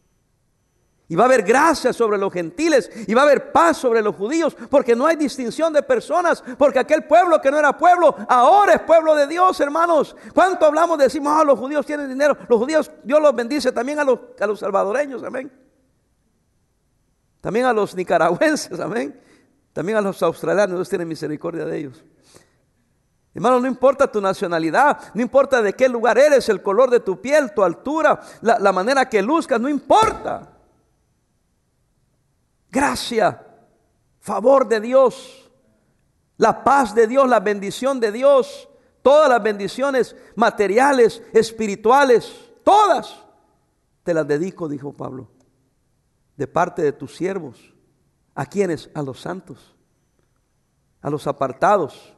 Y 1.09 1.15
va 1.15 1.23
a 1.23 1.27
haber 1.27 1.43
gracia 1.43 1.93
sobre 1.93 2.19
los 2.19 2.33
gentiles 2.33 2.91
y 3.07 3.15
va 3.15 3.23
a 3.23 3.25
haber 3.27 3.53
paz 3.53 3.77
sobre 3.77 4.03
los 4.03 4.17
judíos, 4.17 4.57
porque 4.69 4.97
no 4.97 5.07
hay 5.07 5.15
distinción 5.15 5.73
de 5.73 5.83
personas, 5.83 6.43
porque 6.59 6.81
aquel 6.81 7.05
pueblo 7.05 7.41
que 7.41 7.49
no 7.49 7.59
era 7.59 7.77
pueblo, 7.77 8.15
ahora 8.29 8.75
es 8.75 8.81
pueblo 8.81 9.15
de 9.15 9.29
Dios, 9.29 9.61
hermanos. 9.61 10.17
¿Cuánto 10.35 10.67
hablamos? 10.67 10.99
Decimos, 10.99 11.33
ah, 11.37 11.45
los 11.45 11.59
judíos 11.59 11.87
tienen 11.87 12.09
dinero, 12.09 12.37
los 12.49 12.59
judíos, 12.59 12.91
Dios 13.05 13.23
los 13.23 13.35
bendice 13.37 13.71
también 13.71 14.01
a 14.01 14.05
los, 14.05 14.19
salvadoreños, 14.59 15.23
amén. 15.23 15.53
También 17.41 17.67
a 17.67 17.73
los 17.73 17.95
nicaragüenses, 17.95 18.81
amén. 18.81 19.21
También 19.73 19.99
a 19.99 20.01
los 20.01 20.21
australianos, 20.25 20.77
Dios 20.77 20.89
tiene 20.89 21.05
misericordia 21.05 21.65
de 21.67 21.79
ellos. 21.79 22.05
Hermano, 23.33 23.61
no 23.61 23.69
importa 23.69 24.11
tu 24.11 24.21
nacionalidad, 24.21 25.15
no 25.15 25.23
importa 25.23 25.63
de 25.63 25.75
qué 25.75 25.89
lugar 25.89 26.19
eres, 26.19 26.49
el 26.49 26.63
color 26.63 26.91
de 26.91 26.99
tu 26.99 27.21
piel, 27.21 27.53
tu 27.55 27.63
altura, 27.63 28.19
la 28.41 28.73
manera 28.73 29.09
que 29.09 29.23
luzcas, 29.23 29.61
no 29.61 29.69
importa 29.69 30.55
gracia, 32.77 33.43
favor 34.21 34.69
de 34.69 34.81
Dios, 34.83 35.51
la 36.37 36.63
paz 36.63 36.95
de 36.95 37.07
Dios, 37.07 37.27
la 37.27 37.41
bendición 37.41 37.99
de 37.99 38.13
Dios, 38.13 38.69
todas 39.01 39.31
las 39.31 39.43
bendiciones 39.43 40.15
materiales, 40.35 41.23
espirituales, 41.33 42.51
todas 42.63 43.17
te 44.03 44.13
las 44.13 44.29
dedico, 44.29 44.69
dijo 44.69 44.93
Pablo, 44.93 45.27
de 46.37 46.47
parte 46.47 46.83
de 46.83 46.93
tus 46.93 47.17
siervos. 47.17 47.73
¿A 48.35 48.45
quienes? 48.45 48.91
A 48.93 49.01
los 49.01 49.21
santos, 49.21 49.75
a 51.01 51.09
los 51.09 51.27
apartados. 51.27 52.15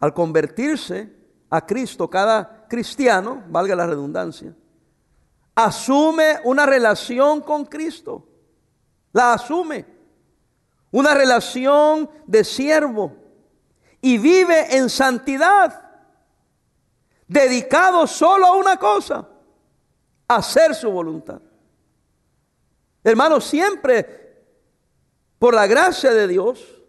Al 0.00 0.14
convertirse 0.14 1.14
a 1.50 1.66
Cristo, 1.66 2.08
cada 2.08 2.66
cristiano, 2.66 3.44
valga 3.50 3.76
la 3.76 3.86
redundancia, 3.86 4.56
asume 5.54 6.38
una 6.44 6.64
relación 6.64 7.42
con 7.42 7.66
Cristo 7.66 8.26
la 9.16 9.32
asume. 9.32 9.86
Una 10.90 11.14
relación 11.14 12.10
de 12.26 12.44
siervo. 12.44 13.16
Y 14.02 14.18
vive 14.18 14.76
en 14.76 14.90
santidad. 14.90 15.90
Dedicado 17.26 18.06
solo 18.06 18.46
a 18.46 18.56
una 18.56 18.76
cosa. 18.76 19.26
Hacer 20.28 20.74
su 20.74 20.90
voluntad. 20.90 21.40
Hermano, 23.02 23.40
siempre, 23.40 24.44
por 25.38 25.54
la 25.54 25.66
gracia 25.66 26.12
de 26.12 26.28
Dios, 26.28 26.82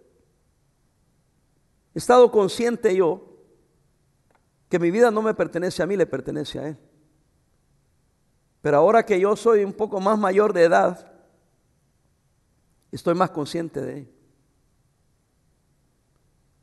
he 1.95 1.99
estado 1.99 2.29
consciente 2.29 2.93
yo 2.93 3.23
que 4.67 4.79
mi 4.79 4.91
vida 4.91 5.11
no 5.11 5.21
me 5.21 5.33
pertenece 5.33 5.81
a 5.81 5.85
mí, 5.85 5.95
le 5.95 6.05
pertenece 6.05 6.59
a 6.59 6.67
Él. 6.67 6.77
Pero 8.61 8.77
ahora 8.79 9.05
que 9.05 9.17
yo 9.17 9.37
soy 9.37 9.63
un 9.63 9.71
poco 9.71 10.01
más 10.01 10.19
mayor 10.19 10.51
de 10.51 10.63
edad, 10.63 11.16
estoy 12.91 13.15
más 13.15 13.31
consciente 13.31 13.81
de 13.81 13.97
él. 13.99 14.13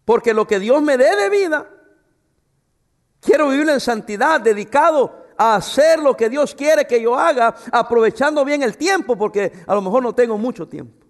Porque 0.05 0.35
lo 0.35 0.47
que 0.47 0.61
Dios 0.61 0.83
me 0.83 0.97
dé 0.97 1.17
de 1.17 1.31
vida, 1.31 1.69
quiero 3.21 3.49
vivir 3.49 3.69
en 3.69 3.81
santidad, 3.81 4.41
dedicado 4.41 5.25
a 5.37 5.57
hacer 5.57 5.99
lo 5.99 6.17
que 6.17 6.29
Dios 6.29 6.55
quiere 6.55 6.87
que 6.87 7.01
yo 7.01 7.19
haga, 7.19 7.55
aprovechando 7.73 8.45
bien 8.45 8.63
el 8.63 8.77
tiempo, 8.77 9.17
porque 9.17 9.53
a 9.67 9.75
lo 9.75 9.83
mejor 9.83 10.03
no 10.03 10.15
tengo 10.15 10.37
mucho 10.39 10.69
tiempo. 10.69 11.05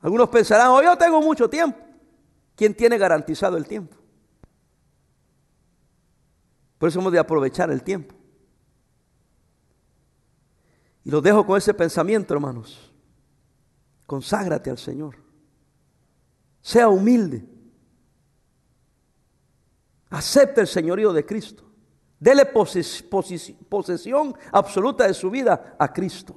Algunos 0.00 0.28
pensarán, 0.30 0.68
oh, 0.68 0.82
yo 0.82 0.96
tengo 0.96 1.20
mucho 1.20 1.48
tiempo. 1.48 1.78
¿Quién 2.56 2.74
tiene 2.74 2.96
garantizado 2.96 3.56
el 3.56 3.66
tiempo? 3.66 3.96
Por 6.78 6.88
eso 6.88 6.98
hemos 6.98 7.12
de 7.12 7.18
aprovechar 7.18 7.70
el 7.70 7.82
tiempo. 7.82 8.14
Y 11.04 11.10
los 11.10 11.22
dejo 11.22 11.44
con 11.44 11.58
ese 11.58 11.74
pensamiento, 11.74 12.32
hermanos. 12.32 12.89
Conságrate 14.10 14.70
al 14.70 14.76
Señor. 14.76 15.14
Sea 16.60 16.88
humilde. 16.88 17.46
Acepte 20.08 20.62
el 20.62 20.66
señorío 20.66 21.12
de 21.12 21.24
Cristo. 21.24 21.62
Dele 22.18 22.44
posesión 22.44 24.34
absoluta 24.50 25.06
de 25.06 25.14
su 25.14 25.30
vida 25.30 25.76
a 25.78 25.92
Cristo. 25.92 26.34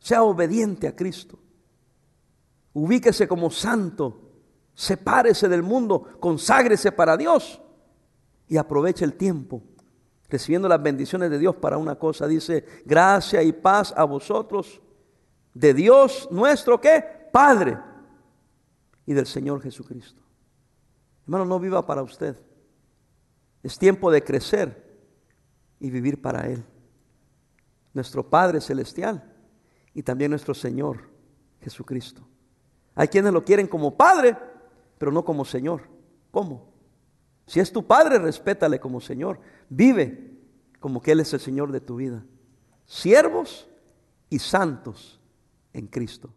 Sea 0.00 0.24
obediente 0.24 0.88
a 0.88 0.96
Cristo. 0.96 1.38
Ubíquese 2.72 3.28
como 3.28 3.48
santo. 3.48 4.32
Sepárese 4.74 5.48
del 5.48 5.62
mundo. 5.62 6.18
Conságrese 6.18 6.90
para 6.90 7.16
Dios. 7.16 7.62
Y 8.48 8.56
aproveche 8.56 9.04
el 9.04 9.14
tiempo 9.14 9.62
recibiendo 10.28 10.66
las 10.66 10.82
bendiciones 10.82 11.30
de 11.30 11.38
Dios 11.38 11.54
para 11.54 11.78
una 11.78 11.94
cosa. 11.94 12.26
Dice, 12.26 12.64
gracia 12.84 13.40
y 13.40 13.52
paz 13.52 13.94
a 13.96 14.02
vosotros 14.02 14.82
de 15.54 15.74
Dios 15.74 16.28
nuestro 16.30 16.80
¿qué? 16.80 17.04
Padre 17.32 17.78
y 19.06 19.12
del 19.14 19.26
Señor 19.26 19.62
Jesucristo. 19.62 20.22
Hermano, 21.24 21.44
no 21.44 21.58
viva 21.58 21.84
para 21.86 22.02
usted. 22.02 22.36
Es 23.62 23.78
tiempo 23.78 24.10
de 24.10 24.22
crecer 24.22 24.82
y 25.78 25.90
vivir 25.90 26.20
para 26.20 26.48
Él. 26.48 26.64
Nuestro 27.94 28.28
Padre 28.28 28.60
Celestial 28.60 29.32
y 29.94 30.02
también 30.02 30.30
nuestro 30.30 30.54
Señor 30.54 31.08
Jesucristo. 31.60 32.26
Hay 32.94 33.08
quienes 33.08 33.32
lo 33.32 33.44
quieren 33.44 33.66
como 33.66 33.96
Padre, 33.96 34.36
pero 34.98 35.12
no 35.12 35.24
como 35.24 35.44
Señor. 35.44 35.82
¿Cómo? 36.30 36.72
Si 37.46 37.60
es 37.60 37.72
tu 37.72 37.86
Padre, 37.86 38.18
respétale 38.18 38.80
como 38.80 39.00
Señor. 39.00 39.40
Vive 39.68 40.38
como 40.80 41.00
que 41.00 41.12
Él 41.12 41.20
es 41.20 41.32
el 41.32 41.40
Señor 41.40 41.70
de 41.72 41.80
tu 41.80 41.96
vida. 41.96 42.24
Siervos 42.86 43.68
y 44.28 44.38
santos 44.38 45.21
en 45.72 45.86
Cristo. 45.86 46.34